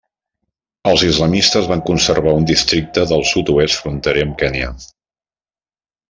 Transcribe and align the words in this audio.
Els 0.91 1.01
islamistes 1.07 1.67
van 1.73 1.83
conservar 1.91 2.33
un 2.39 2.47
districte 2.53 3.03
del 3.13 3.25
sud-oest 3.35 3.83
fronterer 3.85 4.23
amb 4.29 4.37
Kenya. 4.45 4.71